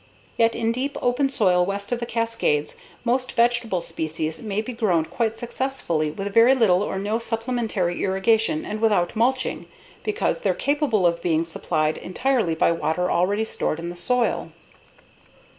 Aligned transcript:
Yet 0.35 0.55
in 0.55 0.71
deep, 0.71 0.97
open 0.99 1.29
soil 1.29 1.63
west 1.63 1.91
of 1.91 1.99
the 1.99 2.07
Cascades, 2.07 2.75
most 3.05 3.33
vegetable 3.33 3.81
species 3.81 4.41
may 4.41 4.59
be 4.59 4.73
grown 4.73 5.05
quite 5.05 5.37
successfully 5.37 6.09
with 6.09 6.33
very 6.33 6.55
little 6.55 6.81
or 6.81 6.97
no 6.97 7.19
supplementary 7.19 8.03
irrigation 8.03 8.65
and 8.65 8.81
without 8.81 9.15
mulching, 9.15 9.67
because 10.03 10.41
they're 10.41 10.55
capable 10.55 11.05
of 11.05 11.21
being 11.21 11.45
supplied 11.45 11.97
entirely 11.97 12.55
by 12.55 12.71
water 12.71 13.11
already 13.11 13.45
stored 13.45 13.77
in 13.77 13.89
the 13.89 13.95
soil. 13.95 14.51